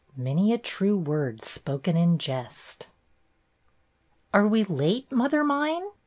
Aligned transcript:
MANY 0.17 0.51
A 0.51 0.57
TRUE 0.57 0.97
WORD 0.97 1.45
SPOKEN 1.45 1.95
IN 1.95 2.17
JEST 2.17 2.87
A' 4.33 4.39
^RE 4.39 4.49
we 4.49 4.63
late, 4.63 5.11
mother 5.11 5.43
mine?" 5.43 5.83